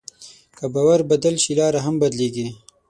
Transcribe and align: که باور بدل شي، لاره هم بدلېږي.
که 0.57 0.65
باور 0.73 0.99
بدل 1.11 1.35
شي، 1.43 1.51
لاره 1.59 1.79
هم 1.85 1.95
بدلېږي. 2.01 2.47